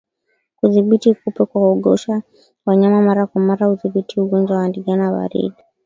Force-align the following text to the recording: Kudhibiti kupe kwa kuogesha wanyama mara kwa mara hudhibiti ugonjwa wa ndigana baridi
Kudhibiti 0.57 1.09
kupe 1.13 1.31
kwa 1.45 1.45
kuogesha 1.45 2.21
wanyama 2.65 3.01
mara 3.01 3.27
kwa 3.27 3.41
mara 3.41 3.67
hudhibiti 3.67 4.19
ugonjwa 4.21 4.57
wa 4.57 4.67
ndigana 4.67 5.11
baridi 5.11 5.63